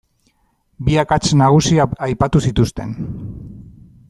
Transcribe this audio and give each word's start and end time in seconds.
Bi 0.87 0.97
akats 1.01 1.29
nagusi 1.43 1.77
aipatu 2.09 2.43
zituzten. 2.49 2.99